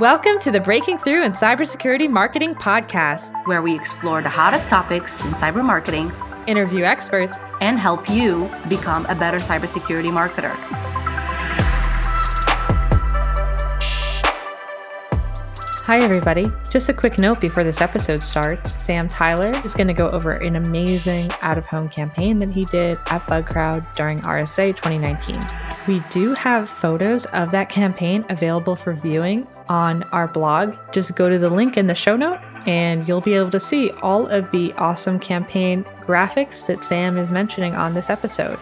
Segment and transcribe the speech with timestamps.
[0.00, 5.24] Welcome to the Breaking Through in Cybersecurity Marketing podcast, where we explore the hottest topics
[5.24, 6.10] in cyber marketing,
[6.48, 10.52] interview experts, and help you become a better cybersecurity marketer.
[15.84, 16.46] Hi, everybody.
[16.70, 20.32] Just a quick note before this episode starts Sam Tyler is going to go over
[20.32, 25.40] an amazing out of home campaign that he did at Bugcrowd during RSA 2019.
[25.86, 30.76] We do have photos of that campaign available for viewing on our blog.
[30.92, 33.90] Just go to the link in the show note and you'll be able to see
[34.02, 38.58] all of the awesome campaign graphics that Sam is mentioning on this episode.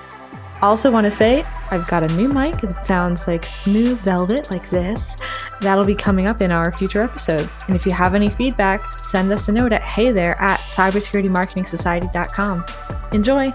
[0.60, 1.42] Also, want to say
[1.72, 5.16] I've got a new mic that sounds like smooth velvet, like this.
[5.60, 7.48] That'll be coming up in our future episodes.
[7.66, 12.64] And if you have any feedback, send us a note at hey there at cybersecuritymarketingsociety.com.
[13.12, 13.52] Enjoy!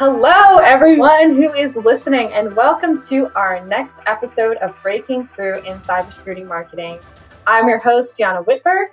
[0.00, 5.76] Hello, everyone who is listening, and welcome to our next episode of Breaking Through in
[5.78, 7.00] Cybersecurity Marketing.
[7.48, 8.92] I'm your host, Gianna Whitver.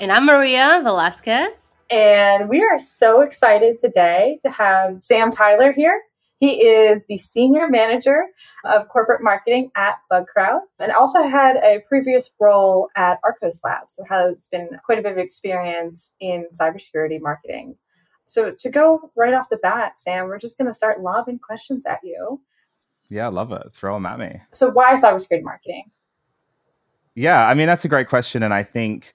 [0.00, 1.76] And I'm Maria Velasquez.
[1.90, 5.98] And we are so excited today to have Sam Tyler here.
[6.40, 8.24] He is the senior manager
[8.66, 13.94] of corporate marketing at Bugcrowd and also had a previous role at Arkose Labs.
[13.94, 17.76] So has been quite a bit of experience in cybersecurity marketing.
[18.26, 21.84] So to go right off the bat, Sam, we're just going to start lobbing questions
[21.86, 22.40] at you.
[23.10, 23.62] Yeah, I love it.
[23.72, 24.40] Throw them at me.
[24.52, 25.90] So why cybersecurity marketing?
[27.14, 29.14] Yeah, I mean that's a great question, and I think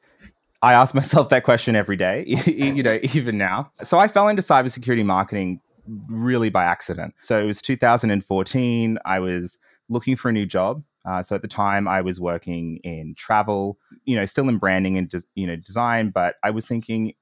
[0.61, 3.71] I ask myself that question every day, you know, even now.
[3.83, 5.59] So I fell into cybersecurity marketing
[6.07, 7.15] really by accident.
[7.19, 8.99] So it was 2014.
[9.05, 9.57] I was
[9.89, 10.83] looking for a new job.
[11.05, 14.97] Uh, so at the time, I was working in travel, you know, still in branding
[14.97, 16.09] and de- you know design.
[16.09, 17.13] But I was thinking,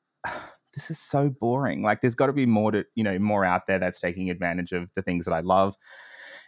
[0.77, 1.81] this is so boring.
[1.81, 4.71] Like, there's got to be more to you know more out there that's taking advantage
[4.71, 5.75] of the things that I love.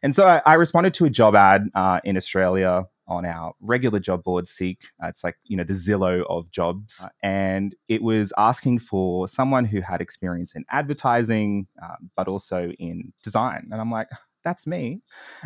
[0.04, 4.00] And so I, I responded to a job ad uh, in Australia on our regular
[4.00, 4.84] job board, Seek.
[5.04, 7.04] Uh, it's like, you know, the Zillow of jobs.
[7.24, 13.12] And it was asking for someone who had experience in advertising, uh, but also in
[13.24, 13.68] design.
[13.72, 14.08] And I'm like,
[14.44, 15.02] that's me.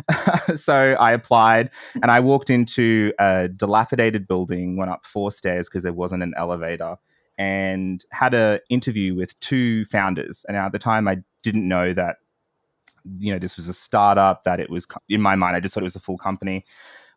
[0.56, 5.82] so I applied and I walked into a dilapidated building, went up four stairs because
[5.82, 6.96] there wasn't an elevator,
[7.38, 10.44] and had an interview with two founders.
[10.48, 12.16] And at the time, I didn't know that
[13.18, 15.82] you know this was a startup that it was in my mind i just thought
[15.82, 16.64] it was a full company.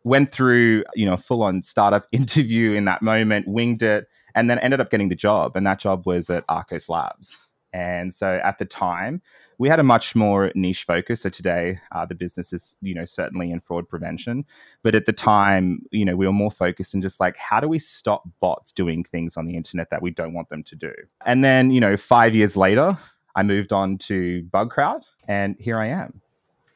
[0.04, 4.58] Went through you know full on startup interview in that moment winged it and then
[4.58, 5.56] ended up getting the job.
[5.56, 7.38] And that job was at arkose labs
[7.72, 9.20] and so at the time
[9.58, 13.04] we had a much more niche focus so today uh, the business is you know
[13.04, 14.44] certainly in fraud prevention
[14.82, 17.68] but at the time you know we were more focused in just like how do
[17.68, 20.92] we stop bots doing things on the internet that we don't want them to do
[21.26, 22.96] and then you know five years later
[23.36, 26.20] i moved on to bugcrowd and here i am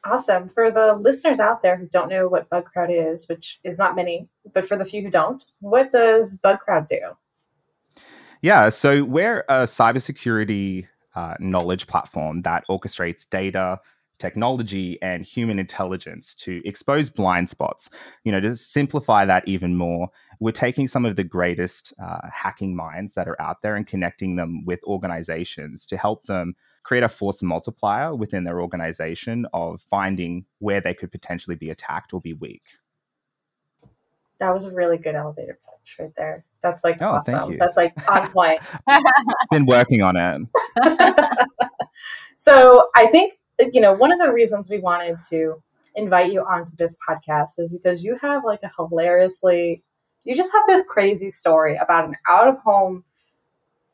[0.04, 0.48] Awesome.
[0.48, 4.28] For the listeners out there who don't know what Bugcrowd is, which is not many,
[4.52, 6.98] but for the few who don't, what does Bugcrowd do?
[8.42, 13.78] Yeah, so we're a cybersecurity uh, knowledge platform that orchestrates data,
[14.18, 17.88] technology, and human intelligence to expose blind spots.
[18.24, 20.08] You know, to simplify that even more,
[20.40, 24.34] we're taking some of the greatest uh, hacking minds that are out there and connecting
[24.34, 30.44] them with organizations to help them create a force multiplier within their organization of finding
[30.58, 32.62] where they could potentially be attacked or be weak.
[34.42, 36.44] That was a really good elevator pitch right there.
[36.62, 37.56] That's like oh, awesome.
[37.58, 38.60] That's like on point.
[39.50, 40.42] Been working on it.
[42.36, 43.34] so I think
[43.72, 45.62] you know one of the reasons we wanted to
[45.94, 49.82] invite you onto this podcast is because you have like a hilariously
[50.24, 53.04] you just have this crazy story about an out of home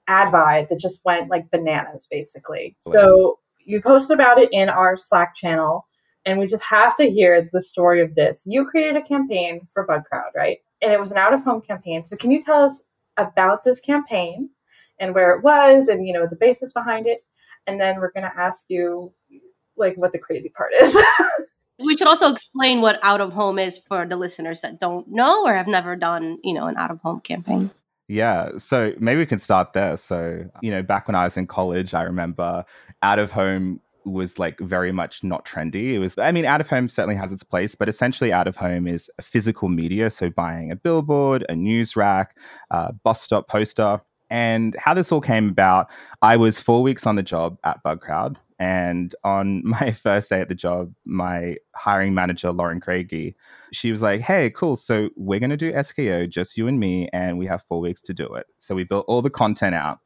[0.07, 2.77] ad buy that just went like bananas, basically.
[2.87, 2.93] Wow.
[2.93, 5.87] So you posted about it in our Slack channel,
[6.25, 8.45] and we just have to hear the story of this.
[8.47, 10.59] You created a campaign for Bugcrowd, right?
[10.83, 12.05] And it was an out of home campaign.
[12.05, 12.83] So can you tell us
[13.17, 14.51] about this campaign
[14.99, 17.25] and where it was, and you know the basis behind it?
[17.67, 19.13] And then we're going to ask you
[19.77, 21.01] like what the crazy part is.
[21.79, 25.47] we should also explain what out of home is for the listeners that don't know
[25.47, 27.71] or have never done, you know, an out of home campaign.
[28.09, 29.97] Yeah, so maybe we can start there.
[29.99, 32.65] So, you know, back when I was in college, I remember
[33.03, 35.95] out of home was like very much not trendy.
[35.95, 38.57] It was, I mean, out of home certainly has its place, but essentially out of
[38.57, 40.11] home is physical media.
[40.11, 42.37] So buying a billboard, a news rack,
[42.71, 44.01] a bus stop poster.
[44.31, 45.89] And how this all came about,
[46.21, 48.37] I was four weeks on the job at Bugcrowd.
[48.59, 53.37] And on my first day at the job, my hiring manager, Lauren Craigie,
[53.73, 54.77] she was like, Hey, cool.
[54.77, 58.03] So we're going to do SKO, just you and me, and we have four weeks
[58.03, 58.47] to do it.
[58.59, 59.99] So we built all the content out.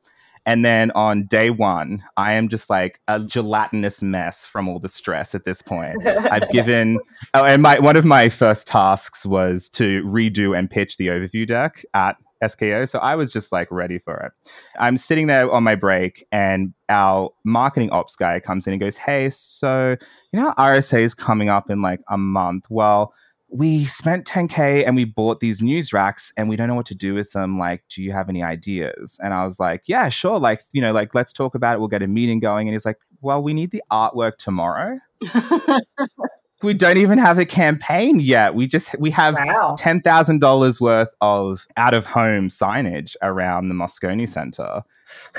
[0.45, 4.89] And then on day one, I am just like a gelatinous mess from all the
[4.89, 6.05] stress at this point.
[6.07, 6.99] I've given,
[7.35, 11.47] oh, and my one of my first tasks was to redo and pitch the overview
[11.47, 12.89] deck at SKO.
[12.89, 14.33] So I was just like ready for it.
[14.79, 18.97] I'm sitting there on my break, and our marketing ops guy comes in and goes,
[18.97, 19.97] Hey, so
[20.33, 22.67] you know, RSA is coming up in like a month.
[22.69, 23.15] Well,
[23.55, 26.95] we spent 10k and we bought these news racks and we don't know what to
[26.95, 30.39] do with them like do you have any ideas and i was like yeah sure
[30.39, 32.87] like you know like let's talk about it we'll get a meeting going and he's
[32.87, 34.99] like well we need the artwork tomorrow
[36.63, 39.77] we don't even have a campaign yet we just we have Wow.
[39.79, 44.83] $10,000 worth of out of home signage around the Moscone Center.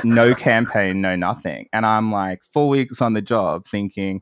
[0.04, 1.70] No campaign, no nothing.
[1.72, 4.22] And I'm like, four weeks on the job thinking,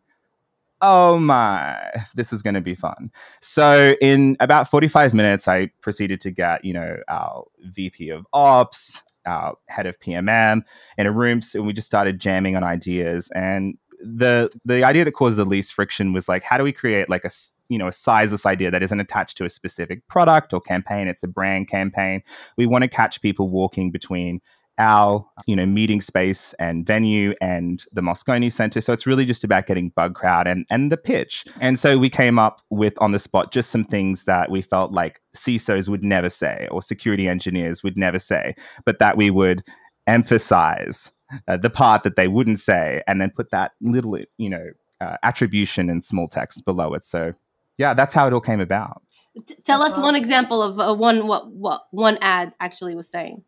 [0.81, 1.77] oh my,
[2.15, 3.11] this is going to be fun.
[3.41, 9.03] So, in about 45 minutes, I proceeded to get, you know, our VP of Ops,
[9.25, 10.61] our head of PMM
[10.97, 11.41] in a room.
[11.41, 13.29] So, we just started jamming on ideas.
[13.35, 17.09] And the the idea that caused the least friction was like how do we create
[17.09, 17.29] like a
[17.69, 21.23] you know a sizeless idea that isn't attached to a specific product or campaign it's
[21.23, 22.21] a brand campaign
[22.57, 24.41] we want to catch people walking between
[24.81, 28.81] our you know meeting space and venue and the moscone center.
[28.81, 31.45] So it's really just about getting bug crowd and and the pitch.
[31.61, 34.91] And so we came up with on the spot just some things that we felt
[34.91, 38.55] like cisos would never say or security engineers would never say
[38.85, 39.63] but that we would
[40.07, 41.11] emphasize
[41.47, 44.65] uh, the part that they wouldn't say and then put that little you know
[44.99, 47.03] uh, attribution in small text below it.
[47.05, 47.33] So
[47.77, 49.03] yeah that's how it all came about.
[49.47, 53.43] T- tell us one example of uh, one what what one ad actually was saying.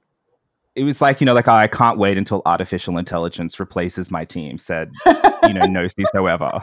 [0.76, 4.26] It was like you know like oh, i can't wait until artificial intelligence replaces my
[4.26, 4.92] team said
[5.44, 6.62] you know no CISO ever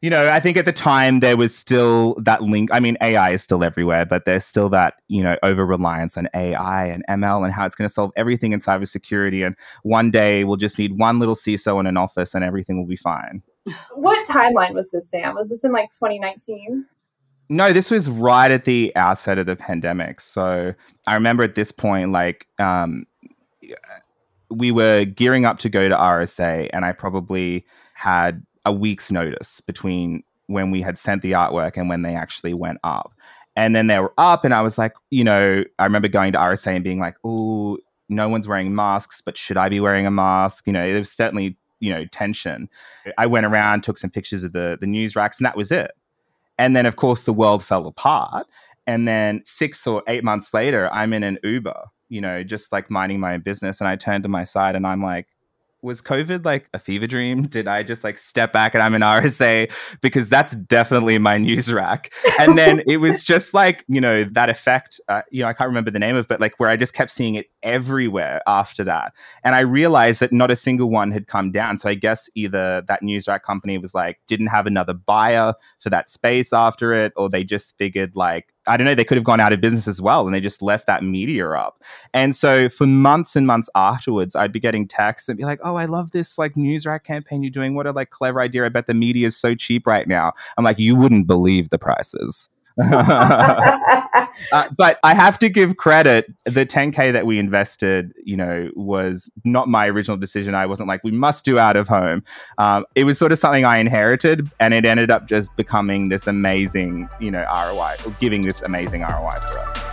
[0.00, 3.30] you know i think at the time there was still that link i mean ai
[3.30, 7.44] is still everywhere but there's still that you know over reliance on ai and ml
[7.44, 10.98] and how it's going to solve everything in cybersecurity and one day we'll just need
[10.98, 13.42] one little ciso in an office and everything will be fine
[13.94, 15.34] What timeline was this, Sam?
[15.34, 16.86] Was this in like 2019?
[17.48, 20.20] No, this was right at the outset of the pandemic.
[20.20, 20.74] So
[21.06, 23.04] I remember at this point, like, um,
[24.50, 29.60] we were gearing up to go to RSA, and I probably had a week's notice
[29.60, 33.12] between when we had sent the artwork and when they actually went up.
[33.56, 36.38] And then they were up, and I was like, you know, I remember going to
[36.38, 37.78] RSA and being like, oh,
[38.08, 40.66] no one's wearing masks, but should I be wearing a mask?
[40.66, 42.68] You know, there was certainly, you know, tension.
[43.18, 45.92] I went around, took some pictures of the the news racks, and that was it.
[46.58, 48.46] And then, of course, the world fell apart.
[48.86, 52.90] And then six or eight months later, I'm in an Uber, you know, just like
[52.90, 53.80] minding my own business.
[53.80, 55.28] And I turned to my side and I'm like,
[55.80, 57.46] was COVID like a fever dream?
[57.46, 59.72] Did I just like step back and I'm an RSA?
[60.02, 62.12] Because that's definitely my news rack.
[62.38, 65.68] And then it was just like, you know, that effect, uh, you know, I can't
[65.68, 68.84] remember the name of, it, but like where I just kept seeing it everywhere after
[68.84, 69.14] that.
[69.42, 71.78] And I realized that not a single one had come down.
[71.78, 75.88] So I guess either that news rack company was like, didn't have another buyer for
[75.88, 79.24] that space after it, or they just figured like, I don't know, they could have
[79.24, 81.82] gone out of business as well and they just left that media up.
[82.14, 85.74] And so for months and months afterwards, I'd be getting texts and be like, oh,
[85.76, 87.74] I love this like news rack campaign you're doing.
[87.74, 88.64] What a like clever idea.
[88.64, 90.32] I bet the media is so cheap right now.
[90.56, 92.50] I'm like, you wouldn't believe the prices.
[94.50, 96.26] Uh, but I have to give credit.
[96.44, 100.54] The 10k that we invested, you know, was not my original decision.
[100.54, 102.22] I wasn't like we must do out of home.
[102.58, 106.26] Um, it was sort of something I inherited, and it ended up just becoming this
[106.26, 109.92] amazing, you know, ROI, or giving this amazing ROI for us.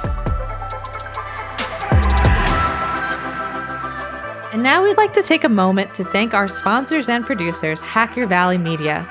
[4.51, 8.25] And now we'd like to take a moment to thank our sponsors and producers, Hacker
[8.25, 9.07] Valley Media.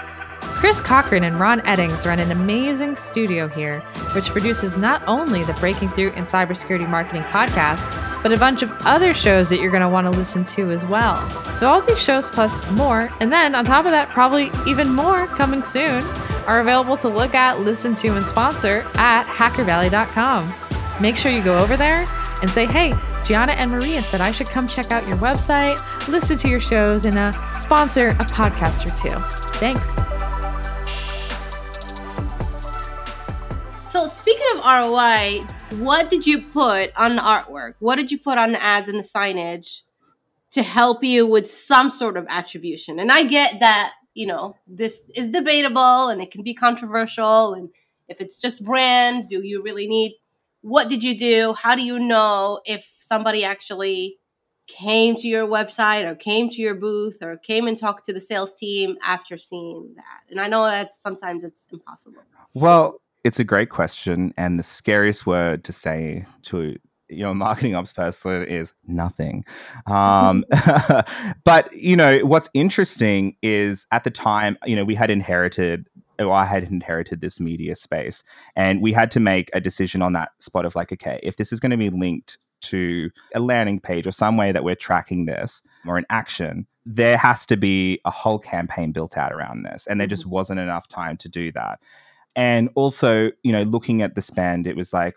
[0.58, 3.78] Chris Cochran and Ron Eddings run an amazing studio here,
[4.12, 8.72] which produces not only the Breaking Through in Cybersecurity Marketing podcast, but a bunch of
[8.80, 11.16] other shows that you're going to want to listen to as well.
[11.54, 15.28] So, all these shows plus more, and then on top of that, probably even more
[15.28, 16.02] coming soon,
[16.48, 20.52] are available to look at, listen to, and sponsor at hackervalley.com.
[21.00, 22.04] Make sure you go over there
[22.42, 22.92] and say, hey,
[23.24, 27.04] Gianna and Maria said I should come check out your website, listen to your shows,
[27.04, 29.16] and uh, sponsor a podcast or two.
[29.60, 30.07] Thanks.
[34.54, 35.42] Of ROI,
[35.78, 37.74] what did you put on the artwork?
[37.78, 39.82] What did you put on the ads and the signage
[40.52, 42.98] to help you with some sort of attribution?
[42.98, 47.70] And I get that, you know, this is debatable and it can be controversial and
[48.08, 50.14] if it's just brand, do you really need
[50.60, 51.54] what did you do?
[51.54, 54.18] How do you know if somebody actually
[54.66, 58.20] came to your website or came to your booth or came and talked to the
[58.20, 60.22] sales team after seeing that?
[60.30, 62.22] And I know that sometimes it's impossible.
[62.54, 66.76] Well, it's a great question, and the scariest word to say to
[67.10, 69.44] you know, marketing ops person is nothing.
[69.86, 70.46] Um,
[71.44, 75.86] but you know, what's interesting is at the time, you know, we had inherited
[76.18, 78.24] or I had inherited this media space,
[78.56, 81.52] and we had to make a decision on that spot of like, okay, if this
[81.52, 85.26] is going to be linked to a landing page or some way that we're tracking
[85.26, 89.86] this or an action, there has to be a whole campaign built out around this,
[89.86, 90.32] and there just mm-hmm.
[90.32, 91.78] wasn't enough time to do that.
[92.36, 95.14] And also, you know, looking at the spend, it was like,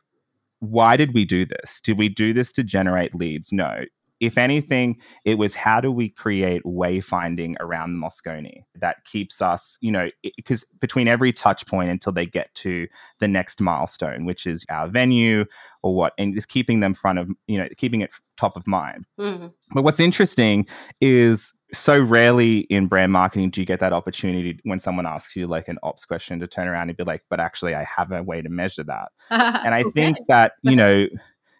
[0.60, 1.82] why did we do this?
[1.82, 3.51] Did we do this to generate leads?
[3.51, 3.84] No
[4.22, 9.91] if anything, it was how do we create wayfinding around Moscone that keeps us, you
[9.91, 12.88] know, because between every touch point until they get to
[13.20, 15.44] the next milestone, which is our venue
[15.82, 19.06] or what, and just keeping them front of, you know, keeping it top of mind.
[19.20, 19.48] Mm-hmm.
[19.74, 20.68] But what's interesting
[21.01, 25.47] is so rarely in brand marketing do you get that opportunity when someone asks you
[25.47, 28.21] like an ops question to turn around and be like, but actually, I have a
[28.21, 29.11] way to measure that.
[29.29, 29.91] and I okay.
[29.91, 31.07] think that, you know,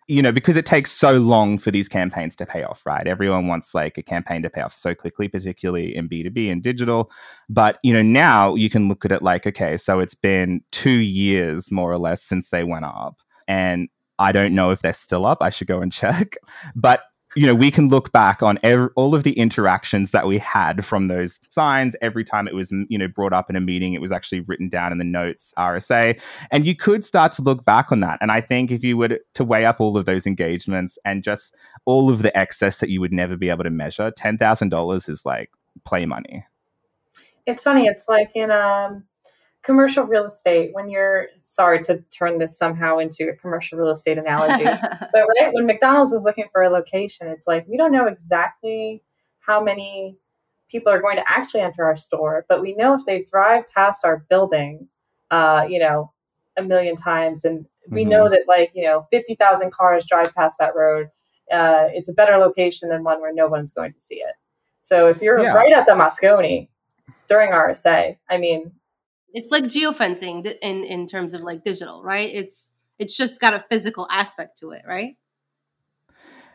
[0.07, 3.07] you know, because it takes so long for these campaigns to pay off, right?
[3.07, 7.09] Everyone wants like a campaign to pay off so quickly, particularly in B2B and digital.
[7.47, 10.89] But, you know, now you can look at it like, okay, so it's been two
[10.89, 13.21] years more or less since they went up.
[13.47, 13.87] And
[14.19, 15.37] I don't know if they're still up.
[15.41, 16.35] I should go and check.
[16.75, 17.03] But
[17.35, 20.85] you know, we can look back on every, all of the interactions that we had
[20.85, 21.95] from those signs.
[22.01, 24.67] Every time it was, you know, brought up in a meeting, it was actually written
[24.69, 26.19] down in the notes RSA,
[26.51, 28.17] and you could start to look back on that.
[28.21, 31.55] And I think if you were to weigh up all of those engagements and just
[31.85, 35.07] all of the excess that you would never be able to measure, ten thousand dollars
[35.07, 35.51] is like
[35.85, 36.45] play money.
[37.45, 37.85] It's funny.
[37.85, 39.05] It's like in um
[39.63, 44.17] commercial real estate when you're sorry to turn this somehow into a commercial real estate
[44.17, 44.63] analogy
[45.13, 49.03] but right when mcdonald's is looking for a location it's like we don't know exactly
[49.39, 50.17] how many
[50.69, 54.03] people are going to actually enter our store but we know if they drive past
[54.03, 54.87] our building
[55.29, 56.11] uh, you know
[56.57, 58.11] a million times and we mm-hmm.
[58.11, 61.07] know that like you know 50000 cars drive past that road
[61.51, 64.33] uh, it's a better location than one where no one's going to see it
[64.81, 65.53] so if you're yeah.
[65.53, 66.67] right at the moscone
[67.27, 68.71] during rsa i mean
[69.33, 72.29] it's like geofencing in in terms of like digital, right?
[72.33, 75.15] It's it's just got a physical aspect to it, right?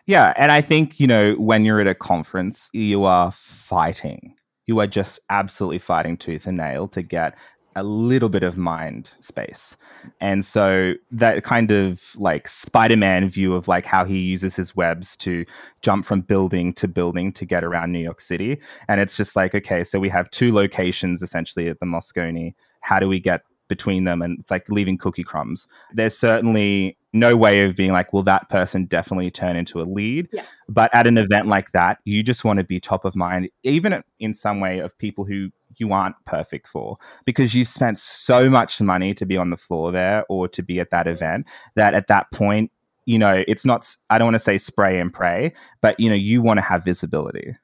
[0.06, 4.36] Yeah, and I think, you know, when you're at a conference, you are fighting.
[4.64, 7.36] You are just absolutely fighting tooth and nail to get
[7.76, 9.76] a little bit of mind space.
[10.20, 15.16] And so that kind of like Spider-Man view of like how he uses his webs
[15.18, 15.44] to
[15.82, 18.58] jump from building to building to get around New York City.
[18.88, 22.54] And it's just like, okay, so we have two locations essentially at the Moscone
[22.86, 27.34] how do we get between them and it's like leaving cookie crumbs there's certainly no
[27.34, 30.42] way of being like will that person definitely turn into a lead yeah.
[30.68, 34.02] but at an event like that you just want to be top of mind even
[34.20, 38.80] in some way of people who you aren't perfect for because you spent so much
[38.80, 42.06] money to be on the floor there or to be at that event that at
[42.08, 42.70] that point
[43.04, 46.16] you know it's not i don't want to say spray and pray but you know
[46.16, 47.56] you want to have visibility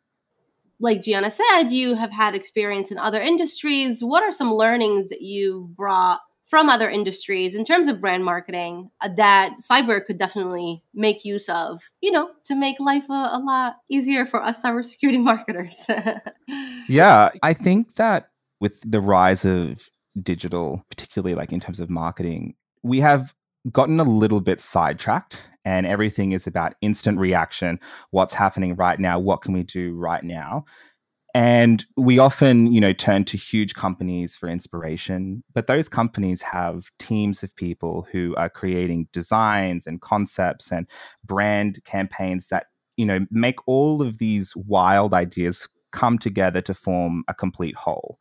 [0.83, 4.03] like Gianna said, you have had experience in other industries.
[4.03, 6.19] What are some learnings that you've brought
[6.53, 11.49] from other industries in terms of brand marketing uh, that cyber could definitely make use
[11.49, 15.87] of, you know, to make life a, a lot easier for us cybersecurity marketers?
[16.89, 18.29] yeah, I think that
[18.61, 19.89] with the rise of
[20.23, 23.35] digital, particularly like in terms of marketing, we have
[23.71, 27.79] gotten a little bit sidetracked and everything is about instant reaction
[28.11, 30.65] what's happening right now what can we do right now?
[31.35, 36.91] And we often you know turn to huge companies for inspiration but those companies have
[36.99, 40.87] teams of people who are creating designs and concepts and
[41.25, 47.25] brand campaigns that you know make all of these wild ideas come together to form
[47.29, 48.19] a complete whole.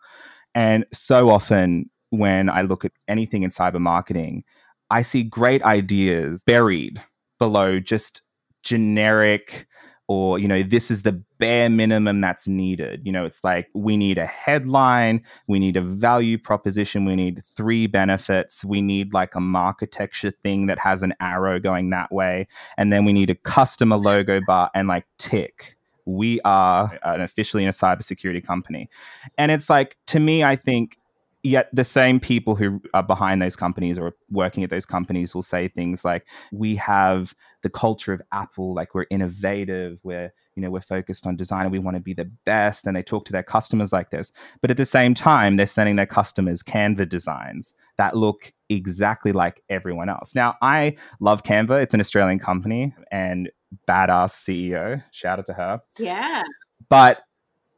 [0.53, 4.43] And so often when i look at anything in cyber marketing
[4.91, 7.01] I see great ideas buried
[7.39, 8.21] below just
[8.61, 9.65] generic
[10.07, 13.01] or you know this is the bare minimum that's needed.
[13.05, 17.41] You know it's like we need a headline we need a value proposition we need
[17.55, 22.47] three benefits we need like a architecture thing that has an arrow going that way
[22.77, 27.63] and then we need a customer logo bar and like tick we are an officially
[27.63, 28.89] in a cybersecurity company.
[29.37, 30.97] And it's like to me i think
[31.43, 35.41] yet the same people who are behind those companies or working at those companies will
[35.41, 40.69] say things like we have the culture of apple like we're innovative we're you know
[40.69, 42.85] we're focused on design and we want to be the best.
[42.85, 44.31] And they talk to their customers like this.
[44.61, 49.63] But at the same time they're sending their customers canva designs that look exactly like
[49.69, 50.35] everyone else.
[50.35, 51.81] Now i love canva.
[51.81, 53.49] It's an australian company and
[53.87, 55.81] badass ceo shout out to her.
[55.97, 56.43] Yeah.
[56.89, 57.19] But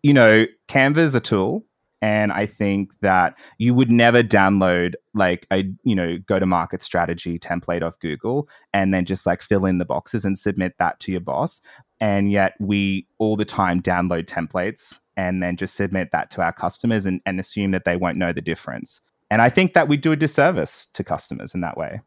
[0.03, 1.65] you know canva is a tool
[2.01, 6.83] and i think that you would never download like a you know go to market
[6.83, 10.99] strategy template off google and then just like fill in the boxes and submit that
[10.99, 11.61] to your boss.
[12.01, 16.51] And yet we all the time download templates and then just submit that to our
[16.51, 18.99] customers and, and assume that they won't know the difference.
[19.31, 22.01] And i think that we do a disservice to customers in that way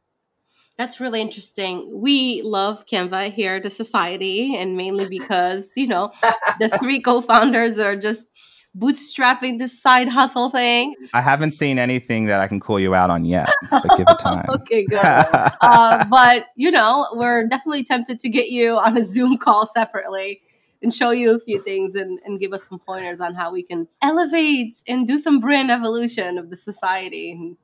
[0.77, 1.89] that's really interesting.
[1.91, 6.13] We love Canva here at the society, and mainly because, you know,
[6.61, 8.29] the three co founders are just
[8.77, 10.95] bootstrapping this side hustle thing.
[11.15, 14.19] I haven't seen anything that I can call you out on yet, but give it
[14.21, 14.45] time.
[14.51, 14.99] okay, good.
[15.01, 20.43] uh, but, you know, we're definitely tempted to get you on a Zoom call separately
[20.83, 23.63] and show you a few things and, and give us some pointers on how we
[23.63, 27.57] can elevate and do some brand evolution of the society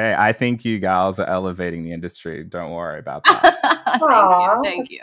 [0.00, 2.42] Hey, I think you gals are elevating the industry.
[2.42, 3.58] Don't worry about that.
[3.84, 4.62] thank Aww, you.
[4.64, 5.02] Thank you.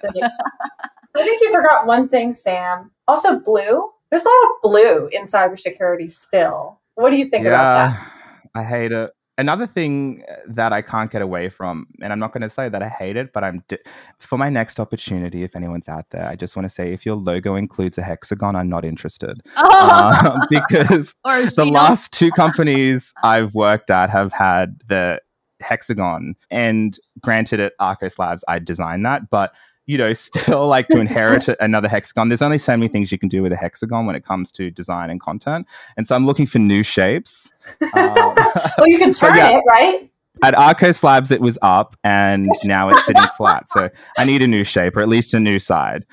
[1.16, 2.89] I think you forgot one thing, Sam.
[3.08, 3.92] Also, blue.
[4.10, 6.80] There's a lot of blue in cybersecurity still.
[6.96, 8.12] What do you think yeah, about that?
[8.56, 12.34] I hate it another thing uh, that I can't get away from, and I'm not
[12.34, 13.77] going to say that I hate it, but I'm di-
[14.20, 15.44] for my next opportunity.
[15.44, 18.56] If anyone's out there, I just want to say if your logo includes a hexagon,
[18.56, 20.32] I'm not interested oh.
[20.32, 21.15] um, because
[21.56, 25.22] the last two companies I've worked at have had the
[25.60, 29.53] hexagon, and granted, at Arkose Labs, I designed that, but
[29.88, 32.29] you know, still like to inherit another hexagon.
[32.29, 34.70] There's only so many things you can do with a hexagon when it comes to
[34.70, 35.67] design and content.
[35.96, 37.51] And so I'm looking for new shapes.
[37.82, 39.58] Um, well, you can turn yeah.
[39.58, 40.10] it, right?
[40.44, 43.67] At Arkose Labs, it was up and now it's sitting flat.
[43.70, 46.06] So I need a new shape or at least a new side.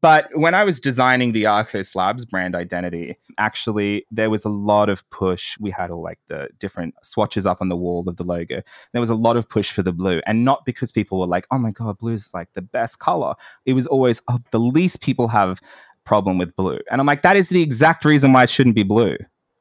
[0.00, 4.88] But when I was designing the Arkose Labs brand identity, actually, there was a lot
[4.88, 5.58] of push.
[5.58, 8.62] We had all like the different swatches up on the wall of the logo.
[8.92, 10.20] There was a lot of push for the blue.
[10.26, 13.34] And not because people were like, oh my God, blue is like the best color.
[13.66, 15.60] It was always, oh, the least people have
[16.04, 16.78] problem with blue.
[16.90, 19.16] And I'm like, that is the exact reason why it shouldn't be blue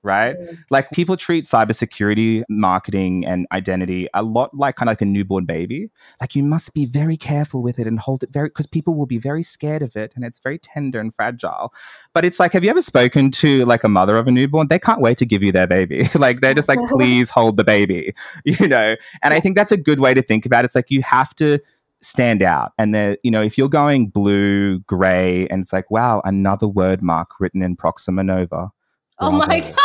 [0.05, 0.37] right?
[0.37, 0.57] Mm.
[0.69, 5.45] Like people treat cybersecurity, marketing, and identity a lot like kind of like a newborn
[5.45, 5.89] baby.
[6.21, 9.07] Like you must be very careful with it and hold it very because people will
[9.07, 11.73] be very scared of it and it's very tender and fragile.
[12.13, 14.67] But it's like, have you ever spoken to like a mother of a newborn?
[14.67, 16.07] They can't wait to give you their baby.
[16.15, 18.13] like they're just like, please hold the baby,
[18.45, 18.95] you know?
[19.23, 20.67] And I think that's a good way to think about it.
[20.67, 21.59] It's like you have to
[22.01, 22.71] stand out.
[22.77, 27.01] And there, you know, if you're going blue, gray, and it's like, wow, another word
[27.01, 28.71] mark written in Proxima Nova.
[29.19, 29.75] Oh my god.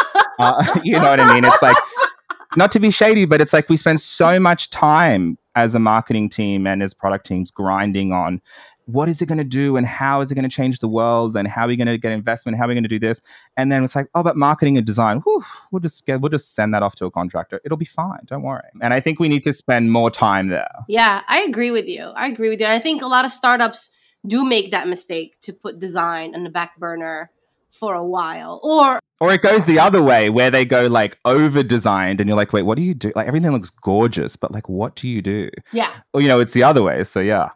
[0.40, 1.44] Uh, you know what I mean?
[1.44, 1.76] It's like,
[2.57, 6.29] not to be shady, but it's like we spend so much time as a marketing
[6.29, 8.40] team and as product teams grinding on
[8.87, 11.37] what is it going to do and how is it going to change the world
[11.37, 13.20] and how are we going to get investment how are we going to do this.
[13.57, 16.55] And then it's like oh but marketing and design whew, we'll just get we'll just
[16.55, 17.61] send that off to a contractor.
[17.64, 18.68] It'll be fine don't worry.
[18.81, 20.70] And i think we need to spend more time there.
[20.88, 22.03] Yeah i agree with you.
[22.03, 22.66] I agree with you.
[22.66, 23.90] I think a lot of startups
[24.26, 27.31] do make that mistake to put design on the back burner
[27.70, 31.62] for a while or or it goes the other way where they go like over
[31.62, 33.12] designed and you're like, wait, what do you do?
[33.14, 35.50] Like everything looks gorgeous, but like what do you do?
[35.72, 35.92] Yeah.
[36.14, 37.04] Or you know, it's the other way.
[37.04, 37.50] So yeah.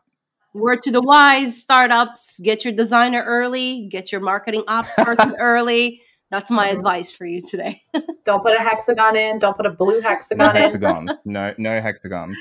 [0.53, 6.01] Word to the wise startups, get your designer early, get your marketing ops person early.
[6.31, 7.81] That's my advice for you today.
[8.25, 10.57] don't put a hexagon in, don't put a blue hexagon no in.
[10.57, 11.19] hexagons.
[11.27, 12.37] No no hexagons.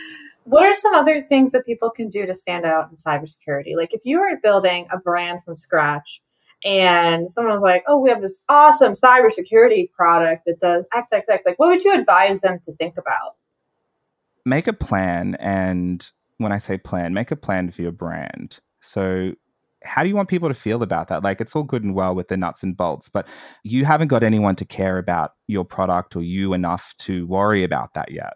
[0.45, 3.77] What are some other things that people can do to stand out in cybersecurity?
[3.77, 6.21] Like if you were building a brand from scratch,
[6.65, 11.60] and someone was like, "Oh, we have this awesome cybersecurity product that does XXX." Like,
[11.60, 13.36] what would you advise them to think about?
[14.45, 18.60] Make a plan, and when I say plan, make a plan for your brand.
[18.82, 19.34] So,
[19.84, 21.23] how do you want people to feel about that?
[21.23, 23.28] Like, it's all good and well with the nuts and bolts, but
[23.63, 27.93] you haven't got anyone to care about your product or you enough to worry about
[27.93, 28.34] that yet.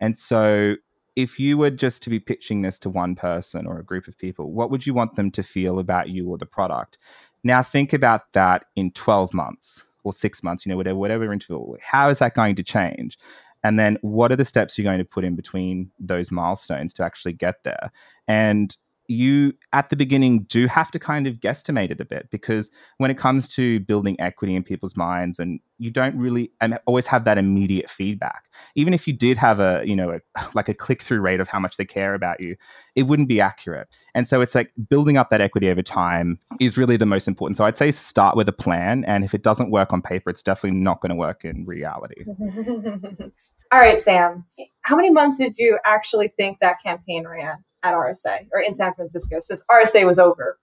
[0.00, 0.76] And so,
[1.18, 4.16] if you were just to be pitching this to one person or a group of
[4.16, 6.96] people, what would you want them to feel about you or the product?
[7.44, 11.76] Now think about that in 12 months or six months, you know, whatever, whatever interval.
[11.82, 13.18] How is that going to change?
[13.64, 17.04] And then what are the steps you're going to put in between those milestones to
[17.04, 17.90] actually get there?
[18.26, 18.74] And
[19.08, 23.10] you at the beginning do have to kind of guesstimate it a bit because when
[23.10, 27.24] it comes to building equity in people's minds and you don't really and always have
[27.24, 28.44] that immediate feedback
[28.74, 30.20] even if you did have a you know a,
[30.54, 32.54] like a click-through rate of how much they care about you
[32.94, 33.88] it wouldn't be accurate.
[34.14, 37.56] And so it's like building up that equity over time is really the most important.
[37.56, 40.42] So i'd say start with a plan and if it doesn't work on paper it's
[40.42, 42.24] definitely not going to work in reality.
[43.72, 44.44] All right sam.
[44.82, 48.94] How many months did you actually think that campaign ran at RSA or in San
[48.94, 50.58] Francisco since RSA was over.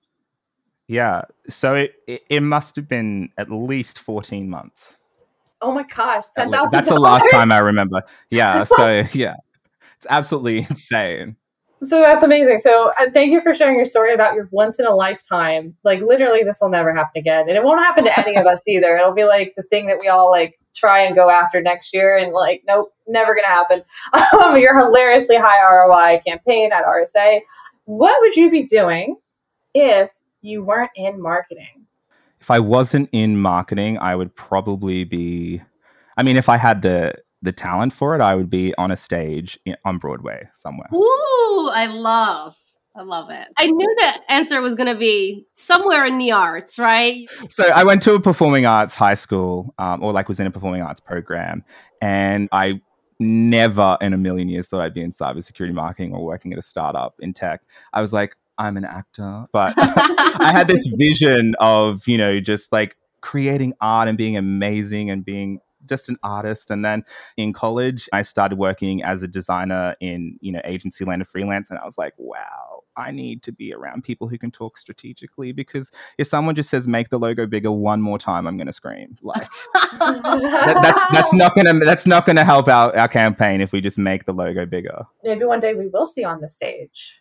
[0.88, 1.24] Yeah.
[1.50, 4.98] So it, it, it must have been at least 14 months.
[5.62, 6.26] Oh my gosh.
[6.38, 6.70] $10,000.
[6.72, 8.04] That's the last time I remember.
[8.30, 8.66] Yeah.
[8.76, 9.36] So yeah,
[9.98, 11.38] it's absolutely insane.
[11.84, 12.60] So that's amazing.
[12.60, 15.76] So uh, thank you for sharing your story about your once in a lifetime.
[15.84, 18.68] Like literally, this will never happen again, and it won't happen to any of us
[18.68, 18.96] either.
[18.98, 22.16] It'll be like the thing that we all like try and go after next year
[22.18, 23.84] and like nope never gonna happen.
[24.44, 27.40] Um, your hilariously high roi campaign at rsa
[27.86, 29.16] what would you be doing
[29.74, 30.12] if
[30.42, 31.86] you weren't in marketing?
[32.42, 35.62] If i wasn't in marketing i would probably be
[36.18, 38.96] i mean if i had the the talent for it i would be on a
[38.96, 40.90] stage on broadway somewhere.
[40.94, 42.56] Ooh, I love.
[42.98, 43.48] I love it.
[43.58, 47.28] I knew the answer was going to be somewhere in the arts, right?
[47.50, 50.52] so I went to a performing arts high school, um, or like was in a
[50.52, 51.64] performing arts program,
[52.02, 52.82] and I
[53.20, 56.62] never in a million years thought I'd be in cybersecurity marketing or working at a
[56.62, 57.62] startup in tech.
[57.94, 62.72] I was like, I'm an actor, but I had this vision of you know just
[62.72, 67.04] like creating art and being amazing and being just an artist and then
[67.38, 71.70] in college i started working as a designer in you know agency land and freelance
[71.70, 75.52] and i was like wow i need to be around people who can talk strategically
[75.52, 78.74] because if someone just says make the logo bigger one more time i'm going to
[78.74, 79.18] scream.
[79.22, 79.48] Like
[80.00, 83.72] that, that's that's not going to that's not going to help our, our campaign if
[83.72, 85.06] we just make the logo bigger.
[85.24, 87.20] Maybe one day we will see on the stage.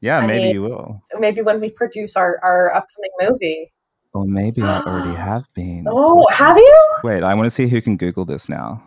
[0.00, 1.02] Yeah I maybe mean- you will.
[1.18, 3.72] maybe when we produce our, our upcoming movie.
[4.12, 6.86] Or maybe i already have been oh have you?
[7.02, 8.82] Wait i want to see who can google this now.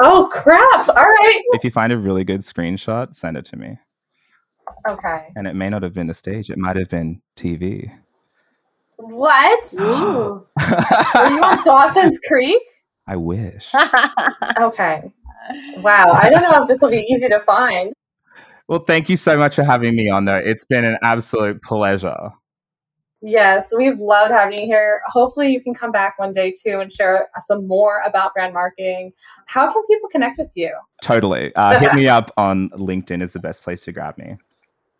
[0.00, 0.88] Oh crap.
[0.90, 1.42] All right.
[1.52, 3.78] If you find a really good screenshot send it to me
[4.88, 5.28] okay.
[5.36, 7.90] And it may not have been the stage it might have been tv
[8.98, 9.74] what?
[9.78, 10.42] Ooh.
[11.14, 12.62] are you on dawson's creek?
[13.06, 13.72] I wish.
[14.58, 15.12] Okay.
[15.76, 17.92] Wow i don't know if this will be easy to find.
[18.68, 20.40] Well thank you so much for having me on there.
[20.40, 22.30] It's been an absolute pleasure.
[23.22, 25.00] Yes, we've loved having you here.
[25.06, 29.12] Hopefully, you can come back one day too and share some more about brand marketing.
[29.46, 30.72] How can people connect with you?
[31.02, 31.54] totally.
[31.54, 34.36] Uh, hit me up on linkedin is the best place to grab me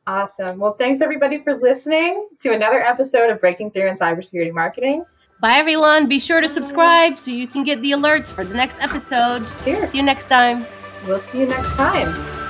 [0.07, 0.59] Awesome.
[0.59, 5.05] Well, thanks everybody for listening to another episode of Breaking Through in Cybersecurity Marketing.
[5.41, 6.09] Bye, everyone.
[6.09, 9.47] Be sure to subscribe so you can get the alerts for the next episode.
[9.65, 9.91] Cheers.
[9.91, 10.65] See you next time.
[11.07, 12.46] We'll see you next time.